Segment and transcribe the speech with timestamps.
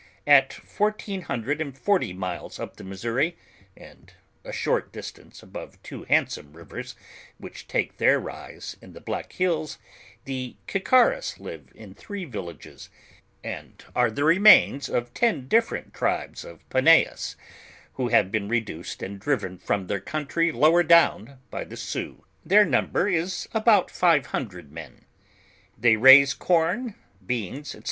[0.25, 3.37] At fourteen hundred and forty miles up the Missouri,
[3.77, 4.11] (and
[4.43, 6.95] a short distance'above two handsome rivers,
[7.37, 9.77] which take their rise in the Black Hills)
[10.25, 12.89] the Kicaras live in three villages,
[13.43, 17.35] and are the remains of ten different tribes of Paneas,
[17.93, 22.65] who have been reduced and driven from their country lower down by the Sioux; their
[22.65, 25.05] number is about five hundred men;
[25.77, 27.79] they raise corn, beans, &c.